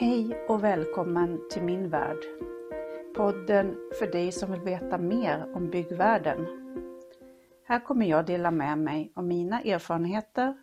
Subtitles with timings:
[0.00, 2.18] Hej och välkommen till min värld.
[3.16, 6.46] Podden för dig som vill veta mer om byggvärlden.
[7.64, 10.56] Här kommer jag dela med mig av mina erfarenheter,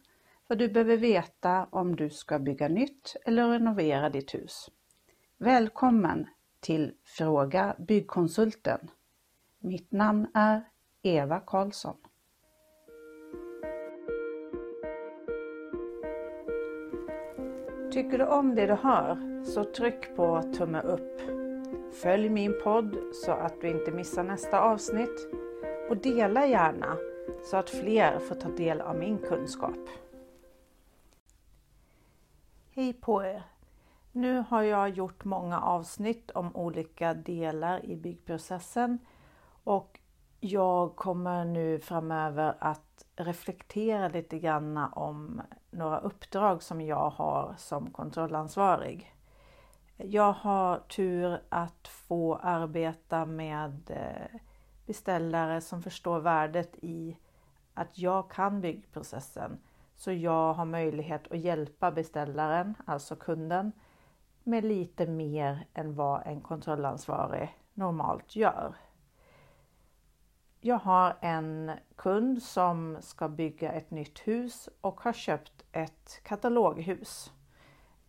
[0.48, 4.70] vad du behöver veta om du ska bygga nytt eller renovera ditt hus.
[5.38, 6.28] Välkommen
[6.60, 8.92] till Fråga Byggkonsulten.
[9.60, 10.64] Mitt namn är
[11.02, 11.98] Eva Karlsson.
[17.98, 21.22] Tycker du om det du hör så tryck på tumme upp.
[22.02, 25.28] Följ min podd så att du inte missar nästa avsnitt
[25.90, 26.98] och dela gärna
[27.44, 29.90] så att fler får ta del av min kunskap.
[32.76, 33.44] Hej på er!
[34.12, 39.00] Nu har jag gjort många avsnitt om olika delar i byggprocessen
[39.64, 40.00] och
[40.40, 45.42] jag kommer nu framöver att reflektera lite grann om
[45.78, 49.14] några uppdrag som jag har som kontrollansvarig.
[49.98, 54.40] Jag har tur att få arbeta med eh,
[54.86, 57.18] beställare som förstår värdet i
[57.74, 59.60] att jag kan byggprocessen.
[59.96, 63.72] Så jag har möjlighet att hjälpa beställaren, alltså kunden,
[64.44, 68.76] med lite mer än vad en kontrollansvarig normalt gör.
[70.68, 77.32] Jag har en kund som ska bygga ett nytt hus och har köpt ett kataloghus.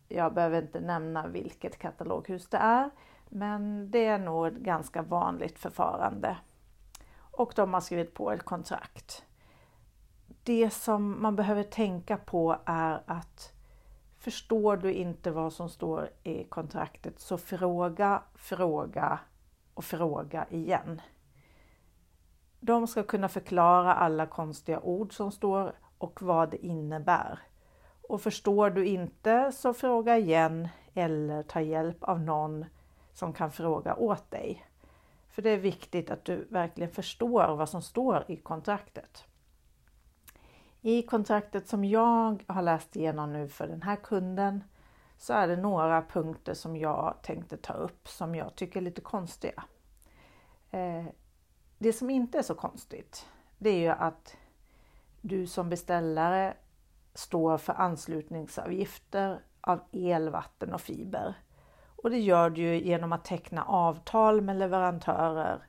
[0.08, 2.90] Jag behöver inte nämna vilket kataloghus det är,
[3.28, 6.36] men det är nog ett ganska vanligt förfarande.
[7.18, 9.24] Och de har skrivit på ett kontrakt.
[10.42, 13.52] Det som man behöver tänka på är att
[14.18, 19.18] förstår du inte vad som står i kontraktet så fråga, fråga
[19.74, 21.00] och fråga igen.
[22.60, 27.38] De ska kunna förklara alla konstiga ord som står och vad det innebär.
[28.08, 32.64] Och förstår du inte så fråga igen eller ta hjälp av någon
[33.12, 34.66] som kan fråga åt dig.
[35.30, 39.24] För det är viktigt att du verkligen förstår vad som står i kontraktet.
[40.80, 44.64] I kontraktet som jag har läst igenom nu för den här kunden
[45.18, 49.00] så är det några punkter som jag tänkte ta upp som jag tycker är lite
[49.00, 49.64] konstiga.
[50.70, 51.04] Eh,
[51.78, 53.27] det som inte är så konstigt,
[53.59, 54.37] det är ju att
[55.21, 56.55] du som beställare
[57.15, 61.34] står för anslutningsavgifter av el, vatten och fiber.
[61.97, 65.62] Och det gör du ju genom att teckna avtal med leverantörer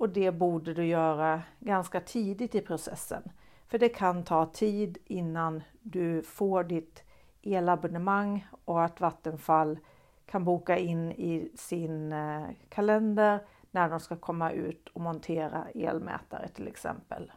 [0.00, 3.22] och det borde du göra ganska tidigt i processen.
[3.68, 7.04] För det kan ta tid innan du får ditt
[7.42, 9.78] elabonnemang och att Vattenfall
[10.26, 16.48] kan boka in i sin eh, kalender när de ska komma ut och montera elmätare
[16.48, 17.32] till exempel.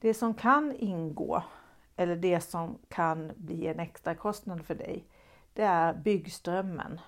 [0.00, 1.42] Det som kan ingå,
[1.96, 5.06] eller det som kan bli en extra kostnad för dig,
[5.52, 7.00] det är byggströmmen.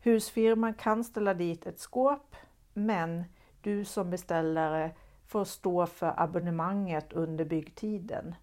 [0.00, 2.36] Husfirman kan ställa dit ett skåp,
[2.74, 3.24] men
[3.60, 4.90] du som beställare
[5.26, 8.34] får stå för abonnemanget under byggtiden.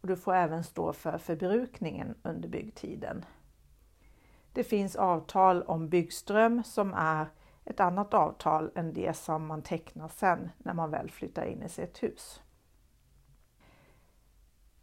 [0.00, 3.24] Och du får även stå för förbrukningen under byggtiden.
[4.52, 7.26] Det finns avtal om byggström som är
[7.64, 11.68] ett annat avtal än det som man tecknar sen när man väl flyttar in i
[11.68, 12.40] sitt hus.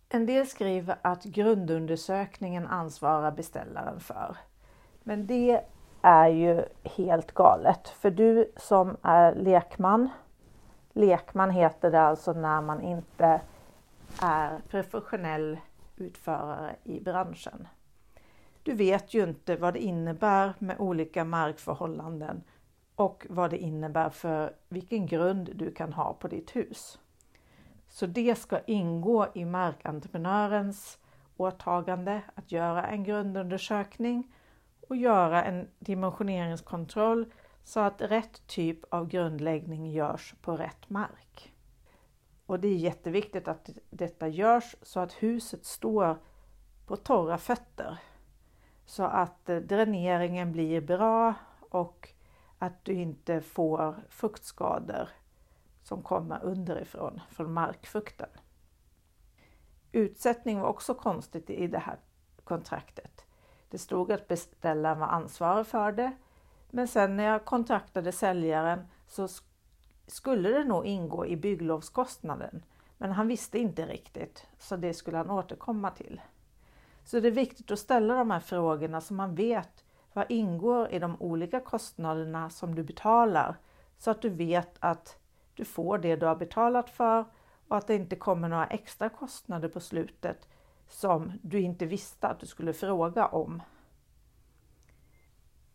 [0.10, 4.38] En del skriver att grundundersökningen ansvarar beställaren för.
[5.04, 5.62] Men det
[6.02, 7.88] är ju helt galet.
[7.88, 10.10] För du som är lekman,
[10.94, 13.42] lekman heter det alltså när man inte
[14.22, 15.60] är professionell
[15.98, 17.68] utförare i branschen.
[18.64, 22.44] Du vet ju inte vad det innebär med olika markförhållanden
[23.02, 27.00] och vad det innebär för vilken grund du kan ha på ditt hus.
[27.88, 30.98] Så det ska ingå i markentreprenörens
[31.38, 34.34] åtagande att göra en grundundersökning
[34.90, 37.26] och göra en dimensioneringskontroll
[37.64, 41.54] så att rätt typ av grundläggning görs på rätt mark.
[42.46, 46.18] Och det är jätteviktigt att detta görs så att huset står
[46.86, 47.98] på torra fötter.
[48.86, 52.14] Så att eh, dräneringen blir bra och
[52.62, 55.10] att du inte får fuktskador
[55.84, 58.30] som kommer underifrån, från markfukten.
[59.92, 62.00] Utsättning var också konstigt i det här
[62.44, 63.26] kontraktet.
[63.70, 66.12] Det stod att beställaren var ansvarig för det,
[66.70, 69.28] men sen när jag kontaktade säljaren så
[70.08, 72.64] skulle det nog ingå i bygglovskostnaden.
[72.98, 76.22] Men han visste inte riktigt, så det skulle han återkomma till.
[77.04, 81.00] Så det är viktigt att ställa de här frågorna så man vet vad ingår i
[81.00, 83.56] de olika kostnaderna som du betalar
[83.98, 85.18] så att du vet att
[85.54, 87.26] du får det du har betalat för
[87.68, 90.48] och att det inte kommer några extra kostnader på slutet
[90.88, 93.62] som du inte visste att du skulle fråga om.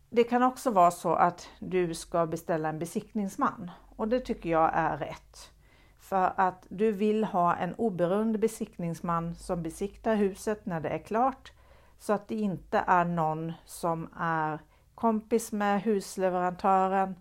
[0.09, 4.71] Det kan också vara så att du ska beställa en besiktningsman och det tycker jag
[4.73, 5.51] är rätt.
[5.99, 11.51] För att du vill ha en oberoende besiktningsman som besiktar huset när det är klart
[11.99, 14.59] så att det inte är någon som är
[14.95, 17.15] kompis med husleverantören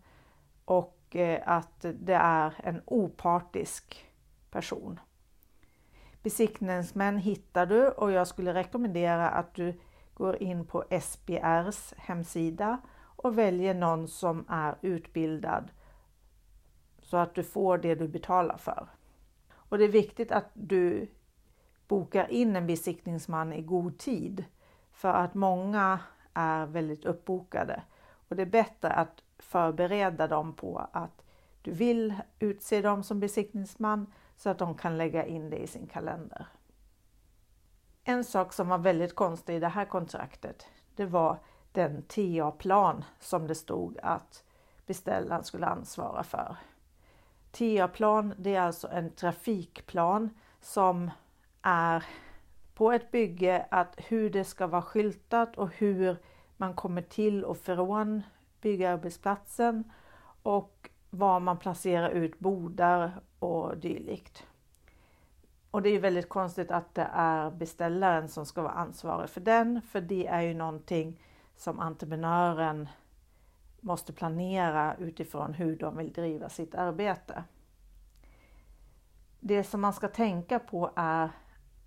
[0.65, 4.07] och eh, att det är en opartisk
[4.51, 5.01] person.
[6.23, 9.81] Besiktningsmän hittar du och jag skulle rekommendera att du
[10.15, 15.71] går in på SBRs hemsida och väljer någon som är utbildad
[17.03, 18.89] så att du får det du betalar för.
[19.53, 21.09] Och det är viktigt att du
[21.89, 24.45] bokar in en besiktningsman i god tid
[24.97, 26.01] för att många
[26.35, 27.83] är väldigt uppbokade
[28.29, 31.23] och det är bättre att förbereda dem på att
[31.63, 35.87] du vill utse dem som besiktningsman så att de kan lägga in det i sin
[35.87, 36.47] kalender.
[38.05, 41.39] En sak som var väldigt konstig i det här kontraktet, det var
[41.73, 44.45] den TA-plan som det stod att
[44.87, 46.57] beställaren skulle ansvara för.
[47.51, 51.11] TA-plan, det är alltså en trafikplan som
[51.63, 52.05] är
[52.77, 56.17] på ett bygge att hur det ska vara skyltat och hur
[56.57, 58.23] man kommer till och från
[58.61, 59.85] byggarbetsplatsen
[60.43, 64.47] och var man placerar ut bodar och dylikt.
[65.71, 69.83] Och det är väldigt konstigt att det är beställaren som ska vara ansvarig för den,
[69.83, 71.21] för det är ju någonting
[71.57, 72.89] som entreprenören
[73.81, 77.45] måste planera utifrån hur de vill driva sitt arbete.
[79.41, 81.31] Det som man ska tänka på är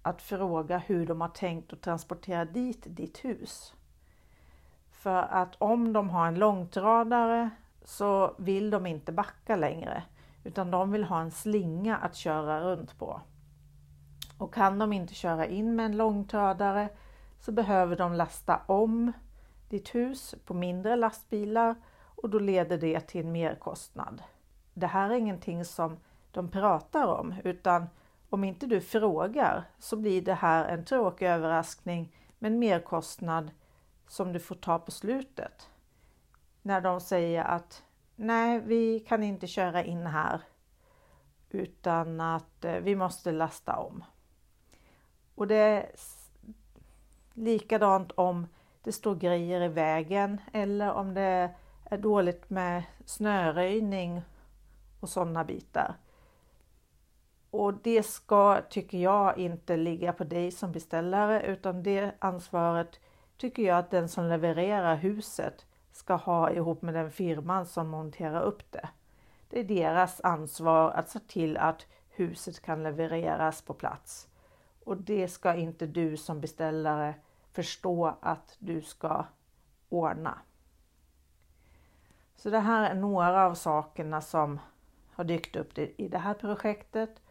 [0.01, 3.73] att fråga hur de har tänkt att transportera dit ditt hus.
[4.91, 7.49] För att om de har en långtradare
[7.83, 10.03] så vill de inte backa längre
[10.43, 13.21] utan de vill ha en slinga att köra runt på.
[14.37, 16.89] Och kan de inte köra in med en långtradare
[17.39, 19.11] så behöver de lasta om
[19.69, 21.75] ditt hus på mindre lastbilar
[22.21, 24.23] och då leder det till en merkostnad.
[24.73, 25.97] Det här är ingenting som
[26.31, 27.87] de pratar om utan
[28.29, 33.51] om inte du frågar så blir det här en tråkig överraskning med en merkostnad
[34.07, 35.69] som du får ta på slutet.
[36.61, 37.83] När de säger att
[38.15, 40.41] nej, vi kan inte köra in här
[41.49, 44.03] utan att eh, vi måste lasta om.
[45.35, 45.89] Och det är
[47.33, 48.47] likadant om
[48.83, 51.55] det står grejer i vägen eller om det
[51.85, 54.21] är dåligt med snöröjning
[54.99, 55.95] och sådana bitar.
[57.51, 62.99] Och det ska, tycker jag, inte ligga på dig som beställare utan det ansvaret
[63.37, 68.41] tycker jag att den som levererar huset ska ha ihop med den firman som monterar
[68.41, 68.89] upp det.
[69.49, 74.27] Det är deras ansvar att se till att huset kan levereras på plats.
[74.83, 77.13] Och det ska inte du som beställare
[77.51, 79.25] förstå att du ska
[79.89, 80.39] ordna.
[82.35, 84.59] Så det här är några av sakerna som
[85.11, 87.21] har dykt upp i det här projektet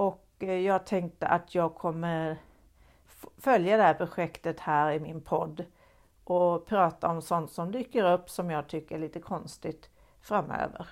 [0.00, 2.36] och eh, jag tänkte att jag kommer
[3.38, 5.64] följa det här projektet här i min podd
[6.24, 10.88] och prata om sånt som dyker upp som jag tycker är lite konstigt framöver.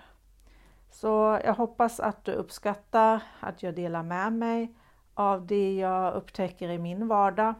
[0.90, 4.74] Så jag hoppas att du uppskattar att jag delar med mig
[5.14, 7.54] av det jag upptäcker i min vardag.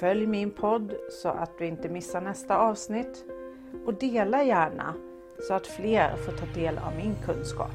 [0.00, 3.24] Följ min podd så att du inte missar nästa avsnitt
[3.86, 4.94] och dela gärna
[5.48, 7.74] så att fler får ta del av min kunskap.